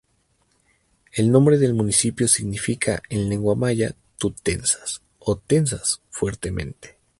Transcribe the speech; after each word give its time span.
El 1.13 1.31
nombre 1.31 1.59
del 1.59 1.75
municipio 1.75 2.27
significa 2.27 3.03
en 3.09 3.29
lengua 3.29 3.53
maya 3.53 3.95
"Tú 4.17 4.31
tensas" 4.31 4.99
o 5.19 5.35
"Tensas", 5.37 6.01
"fuertemente". 6.09 6.97